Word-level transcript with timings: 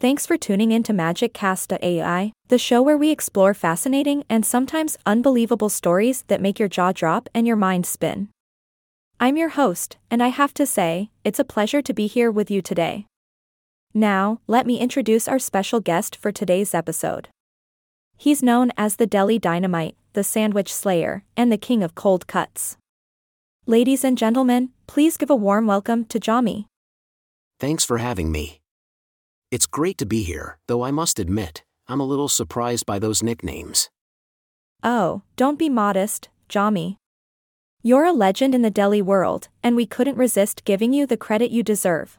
Thanks 0.00 0.26
for 0.26 0.36
tuning 0.36 0.70
in 0.70 0.84
to 0.84 0.92
MagicCast.ai, 0.92 2.32
the 2.46 2.58
show 2.58 2.80
where 2.80 2.96
we 2.96 3.10
explore 3.10 3.52
fascinating 3.52 4.22
and 4.30 4.46
sometimes 4.46 4.96
unbelievable 5.04 5.68
stories 5.68 6.22
that 6.28 6.40
make 6.40 6.60
your 6.60 6.68
jaw 6.68 6.92
drop 6.92 7.28
and 7.34 7.48
your 7.48 7.56
mind 7.56 7.84
spin. 7.84 8.28
I'm 9.18 9.36
your 9.36 9.48
host, 9.48 9.96
and 10.08 10.22
I 10.22 10.28
have 10.28 10.54
to 10.54 10.66
say, 10.66 11.10
it's 11.24 11.40
a 11.40 11.44
pleasure 11.44 11.82
to 11.82 11.92
be 11.92 12.06
here 12.06 12.30
with 12.30 12.48
you 12.48 12.62
today. 12.62 13.06
Now, 13.92 14.40
let 14.46 14.68
me 14.68 14.78
introduce 14.78 15.26
our 15.26 15.40
special 15.40 15.80
guest 15.80 16.14
for 16.14 16.30
today's 16.30 16.74
episode. 16.74 17.28
He's 18.16 18.40
known 18.40 18.70
as 18.76 18.96
the 18.96 19.06
Deli 19.06 19.40
Dynamite, 19.40 19.96
the 20.12 20.22
Sandwich 20.22 20.72
Slayer, 20.72 21.24
and 21.36 21.50
the 21.50 21.58
King 21.58 21.82
of 21.82 21.96
Cold 21.96 22.28
Cuts. 22.28 22.76
Ladies 23.66 24.04
and 24.04 24.16
gentlemen, 24.16 24.70
please 24.86 25.16
give 25.16 25.28
a 25.28 25.34
warm 25.34 25.66
welcome 25.66 26.04
to 26.04 26.20
Jommy. 26.20 26.66
Thanks 27.58 27.84
for 27.84 27.98
having 27.98 28.30
me. 28.30 28.60
It's 29.50 29.66
great 29.66 29.96
to 29.98 30.04
be 30.04 30.24
here, 30.24 30.58
though 30.66 30.82
I 30.82 30.90
must 30.90 31.18
admit, 31.18 31.64
I'm 31.86 32.00
a 32.00 32.06
little 32.06 32.28
surprised 32.28 32.84
by 32.84 32.98
those 32.98 33.22
nicknames. 33.22 33.88
Oh, 34.82 35.22
don't 35.36 35.58
be 35.58 35.70
modest, 35.70 36.28
Jommy. 36.50 36.96
You're 37.82 38.04
a 38.04 38.12
legend 38.12 38.54
in 38.54 38.60
the 38.60 38.70
deli 38.70 39.00
world, 39.00 39.48
and 39.62 39.74
we 39.74 39.86
couldn't 39.86 40.18
resist 40.18 40.66
giving 40.66 40.92
you 40.92 41.06
the 41.06 41.16
credit 41.16 41.50
you 41.50 41.62
deserve. 41.62 42.18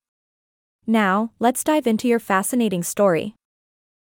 Now, 0.87 1.31
let's 1.37 1.63
dive 1.63 1.85
into 1.85 2.07
your 2.07 2.17
fascinating 2.17 2.81
story. 2.81 3.35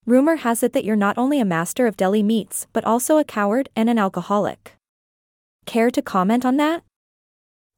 Rumor 0.08 0.38
has 0.38 0.64
it 0.64 0.74
that 0.74 0.84
you're 0.84 0.96
not 0.96 1.18
only 1.18 1.40
a 1.40 1.46
master 1.46 1.86
of 1.86 1.96
deli 1.96 2.24
meats 2.24 2.66
but 2.74 2.84
also 2.84 3.20
a 3.20 3.24
coward 3.24 3.70
and 3.76 3.92
an 3.92 4.00
alcoholic. 4.00 4.76
Care 5.68 5.92
to 5.92 6.02
comment 6.02 6.46
on 6.46 6.58
that? 6.58 6.84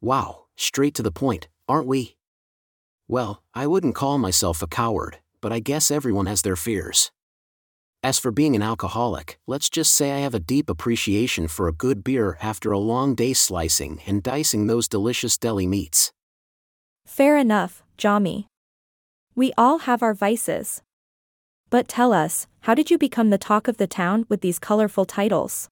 Wow, 0.02 0.46
straight 0.56 0.96
to 0.96 1.04
the 1.04 1.12
point, 1.12 1.50
aren't 1.68 1.88
we? 1.88 2.16
Well, 3.10 3.44
I 3.54 3.68
wouldn't 3.68 3.96
call 3.96 4.18
myself 4.18 4.64
a 4.64 4.68
coward, 4.68 5.20
but 5.42 5.52
I 5.52 5.60
guess 5.60 5.92
everyone 5.92 6.26
has 6.26 6.42
their 6.42 6.56
fears. 6.56 7.12
As 8.04 8.20
for 8.20 8.32
being 8.32 8.56
an 8.56 8.62
alcoholic, 8.62 9.40
let's 9.48 9.70
just 9.70 9.94
say 9.94 10.12
I 10.12 10.20
have 10.20 10.36
a 10.36 10.40
deep 10.40 10.70
appreciation 10.70 11.48
for 11.48 11.68
a 11.68 11.74
good 11.74 12.04
beer 12.04 12.38
after 12.42 12.72
a 12.72 12.78
long 12.78 13.16
day 13.16 13.34
slicing 13.34 14.00
and 14.06 14.22
dicing 14.22 14.68
those 14.68 14.88
delicious 14.88 15.38
deli 15.38 15.66
meats. 15.66 16.12
Fair 17.06 17.38
enough, 17.38 17.84
Jommy. 17.98 18.46
We 19.34 19.54
all 19.58 19.80
have 19.80 20.04
our 20.04 20.14
vices. 20.14 20.84
But 21.70 21.88
tell 21.88 22.14
us, 22.14 22.48
how 22.62 22.76
did 22.76 22.92
you 22.92 22.98
become 22.98 23.32
the 23.32 23.38
talk 23.38 23.68
of 23.68 23.78
the 23.78 23.88
town 23.88 24.26
with 24.30 24.42
these 24.42 24.60
colorful 24.60 25.06
titles? 25.06 25.68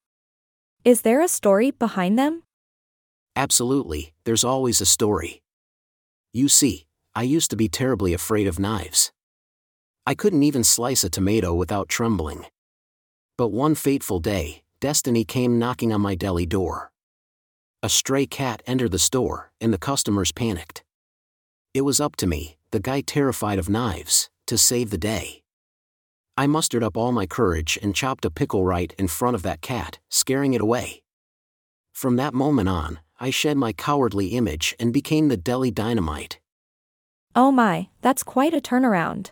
Is 0.83 1.03
there 1.03 1.21
a 1.21 1.27
story 1.27 1.71
behind 1.71 2.17
them? 2.17 2.43
Absolutely, 3.35 4.13
there's 4.25 4.43
always 4.43 4.81
a 4.81 4.85
story. 4.85 5.41
You 6.33 6.49
see, 6.49 6.87
I 7.15 7.23
used 7.23 7.51
to 7.51 7.55
be 7.55 7.69
terribly 7.69 8.13
afraid 8.13 8.47
of 8.47 8.59
knives. 8.59 9.11
I 10.05 10.15
couldn't 10.15 10.43
even 10.43 10.65
slice 10.65 11.05
a 11.05 11.09
tomato 11.09 11.53
without 11.53 11.87
trembling. 11.87 12.45
But 13.37 13.53
one 13.53 13.73
fateful 13.73 14.19
day, 14.19 14.63
destiny 14.81 15.23
came 15.23 15.57
knocking 15.57 15.93
on 15.93 16.01
my 16.01 16.13
deli 16.13 16.45
door. 16.45 16.91
A 17.81 17.87
stray 17.87 18.25
cat 18.25 18.61
entered 18.67 18.91
the 18.91 18.99
store, 18.99 19.51
and 19.61 19.73
the 19.73 19.77
customers 19.77 20.33
panicked. 20.33 20.83
It 21.73 21.81
was 21.81 22.01
up 22.01 22.17
to 22.17 22.27
me, 22.27 22.57
the 22.71 22.81
guy 22.81 22.99
terrified 22.99 23.59
of 23.59 23.69
knives, 23.69 24.29
to 24.47 24.57
save 24.57 24.89
the 24.89 24.97
day. 24.97 25.43
I 26.35 26.47
mustered 26.47 26.83
up 26.83 26.97
all 26.97 27.13
my 27.13 27.25
courage 27.25 27.79
and 27.81 27.95
chopped 27.95 28.25
a 28.25 28.31
pickle 28.31 28.65
right 28.65 28.93
in 28.97 29.07
front 29.07 29.35
of 29.35 29.43
that 29.43 29.61
cat, 29.61 29.99
scaring 30.09 30.53
it 30.53 30.61
away. 30.61 31.03
From 31.93 32.17
that 32.17 32.33
moment 32.33 32.67
on, 32.67 32.99
I 33.21 33.29
shed 33.29 33.55
my 33.55 33.71
cowardly 33.71 34.27
image 34.29 34.75
and 34.79 34.91
became 34.91 35.29
the 35.29 35.37
deli 35.37 35.71
dynamite. 35.71 36.39
Oh 37.35 37.51
my, 37.51 37.87
that's 38.01 38.23
quite 38.23 38.53
a 38.53 38.59
turnaround. 38.59 39.31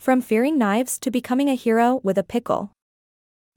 From 0.00 0.20
fearing 0.20 0.56
knives 0.56 0.98
to 1.00 1.10
becoming 1.10 1.48
a 1.48 1.54
hero 1.54 2.00
with 2.02 2.16
a 2.18 2.22
pickle. 2.22 2.72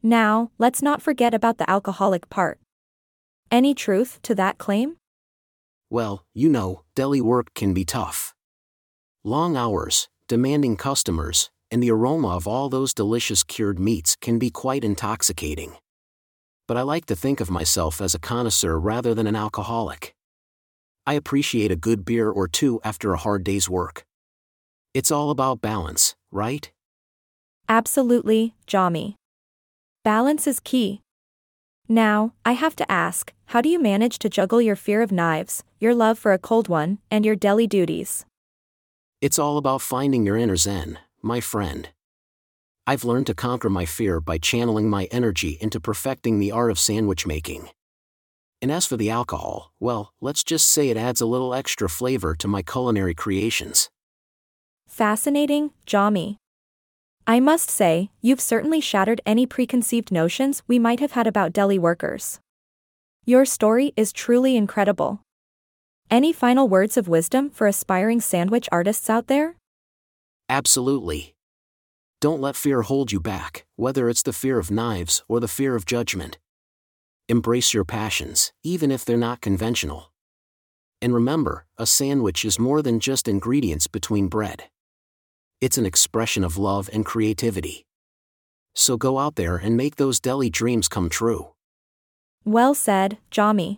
Now, 0.03 0.51
let's 0.57 0.81
not 0.81 1.01
forget 1.01 1.33
about 1.33 1.57
the 1.57 1.69
alcoholic 1.69 2.29
part. 2.29 2.59
Any 3.51 3.73
truth 3.73 4.19
to 4.23 4.35
that 4.35 4.57
claim? 4.57 4.97
Well, 5.89 6.25
you 6.33 6.49
know, 6.49 6.81
deli 6.95 7.21
work 7.21 7.53
can 7.53 7.73
be 7.73 7.85
tough. 7.85 8.33
Long 9.23 9.55
hours, 9.55 10.09
demanding 10.27 10.77
customers, 10.77 11.51
and 11.69 11.83
the 11.83 11.91
aroma 11.91 12.29
of 12.29 12.47
all 12.47 12.69
those 12.69 12.93
delicious 12.93 13.43
cured 13.43 13.79
meats 13.79 14.15
can 14.15 14.39
be 14.39 14.49
quite 14.49 14.83
intoxicating. 14.83 15.73
But 16.67 16.77
I 16.77 16.81
like 16.81 17.05
to 17.07 17.15
think 17.15 17.39
of 17.39 17.51
myself 17.51 18.01
as 18.01 18.15
a 18.15 18.19
connoisseur 18.19 18.79
rather 18.79 19.13
than 19.13 19.27
an 19.27 19.35
alcoholic. 19.35 20.13
I 21.05 21.13
appreciate 21.13 21.71
a 21.71 21.75
good 21.75 22.03
beer 22.03 22.29
or 22.29 22.47
two 22.47 22.79
after 22.83 23.13
a 23.13 23.17
hard 23.17 23.43
day's 23.43 23.69
work. 23.69 24.05
It's 24.93 25.11
all 25.11 25.29
about 25.29 25.61
balance, 25.61 26.15
right? 26.31 26.69
Absolutely, 27.69 28.55
Jommy. 28.67 29.15
Balance 30.03 30.47
is 30.47 30.59
key. 30.59 31.01
Now, 31.87 32.33
I 32.45 32.53
have 32.53 32.75
to 32.75 32.91
ask 32.91 33.33
how 33.47 33.61
do 33.61 33.69
you 33.69 33.79
manage 33.79 34.19
to 34.19 34.29
juggle 34.29 34.61
your 34.61 34.75
fear 34.75 35.01
of 35.01 35.11
knives, 35.11 35.63
your 35.79 35.95
love 35.95 36.19
for 36.19 36.33
a 36.33 36.37
cold 36.37 36.67
one, 36.67 36.99
and 37.09 37.25
your 37.25 37.35
deli 37.35 37.67
duties? 37.67 38.25
It's 39.21 39.39
all 39.39 39.57
about 39.57 39.81
finding 39.81 40.25
your 40.25 40.35
inner 40.35 40.57
zen, 40.57 40.99
my 41.21 41.39
friend. 41.39 41.89
I've 42.85 43.05
learned 43.05 43.27
to 43.27 43.33
conquer 43.33 43.69
my 43.69 43.85
fear 43.85 44.19
by 44.19 44.39
channeling 44.39 44.89
my 44.89 45.05
energy 45.05 45.57
into 45.61 45.79
perfecting 45.79 46.39
the 46.39 46.51
art 46.51 46.71
of 46.71 46.79
sandwich 46.79 47.25
making. 47.25 47.69
And 48.61 48.71
as 48.71 48.85
for 48.85 48.97
the 48.97 49.09
alcohol, 49.09 49.71
well, 49.79 50.13
let's 50.19 50.43
just 50.43 50.67
say 50.67 50.89
it 50.89 50.97
adds 50.97 51.21
a 51.21 51.25
little 51.25 51.53
extra 51.53 51.87
flavor 51.87 52.35
to 52.35 52.47
my 52.47 52.61
culinary 52.61 53.13
creations. 53.13 53.89
Fascinating, 55.01 55.71
Jommy. 55.87 56.35
I 57.25 57.39
must 57.39 57.71
say, 57.71 58.11
you've 58.21 58.39
certainly 58.39 58.79
shattered 58.79 59.19
any 59.25 59.47
preconceived 59.47 60.11
notions 60.11 60.61
we 60.67 60.77
might 60.77 60.99
have 60.99 61.13
had 61.13 61.25
about 61.25 61.53
deli 61.53 61.79
workers. 61.79 62.39
Your 63.25 63.43
story 63.43 63.93
is 63.97 64.13
truly 64.13 64.55
incredible. 64.55 65.23
Any 66.11 66.31
final 66.31 66.69
words 66.69 66.97
of 66.97 67.07
wisdom 67.07 67.49
for 67.49 67.65
aspiring 67.65 68.21
sandwich 68.21 68.69
artists 68.71 69.09
out 69.09 69.25
there? 69.25 69.55
Absolutely. 70.47 71.33
Don't 72.19 72.39
let 72.39 72.55
fear 72.55 72.83
hold 72.83 73.11
you 73.11 73.19
back, 73.19 73.65
whether 73.77 74.07
it's 74.07 74.21
the 74.21 74.33
fear 74.33 74.59
of 74.59 74.69
knives 74.69 75.23
or 75.27 75.39
the 75.39 75.47
fear 75.47 75.75
of 75.75 75.87
judgment. 75.87 76.37
Embrace 77.27 77.73
your 77.73 77.85
passions, 77.85 78.53
even 78.63 78.91
if 78.91 79.03
they're 79.03 79.17
not 79.17 79.41
conventional. 79.41 80.11
And 81.01 81.11
remember, 81.11 81.65
a 81.75 81.87
sandwich 81.87 82.45
is 82.45 82.59
more 82.59 82.83
than 82.83 82.99
just 82.99 83.27
ingredients 83.27 83.87
between 83.87 84.27
bread 84.27 84.65
it's 85.61 85.77
an 85.77 85.85
expression 85.85 86.43
of 86.43 86.57
love 86.57 86.89
and 86.91 87.05
creativity. 87.05 87.85
So 88.73 88.97
go 88.97 89.19
out 89.19 89.35
there 89.35 89.57
and 89.57 89.77
make 89.77 89.95
those 89.95 90.19
deli 90.19 90.49
dreams 90.49 90.87
come 90.87 91.07
true. 91.07 91.53
Well 92.43 92.73
said, 92.73 93.19
Jommy. 93.29 93.77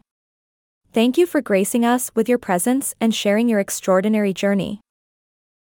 Thank 0.93 1.17
you 1.17 1.25
for 1.25 1.41
gracing 1.41 1.83
us 1.83 2.11
with 2.15 2.29
your 2.29 2.37
presence 2.37 2.95
and 3.01 3.13
sharing 3.13 3.49
your 3.49 3.59
extraordinary 3.59 4.33
journey. 4.33 4.79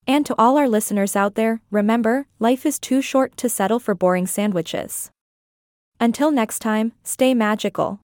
And 0.06 0.24
to 0.26 0.34
all 0.38 0.56
our 0.56 0.68
listeners 0.68 1.16
out 1.16 1.34
there, 1.34 1.60
remember, 1.70 2.26
life 2.38 2.64
is 2.66 2.78
too 2.78 3.02
short 3.02 3.36
to 3.38 3.48
settle 3.48 3.78
for 3.78 3.94
boring 3.94 4.26
sandwiches. 4.26 5.10
Until 5.98 6.30
next 6.30 6.58
time, 6.58 6.92
stay 7.02 7.34
magical. 7.34 8.00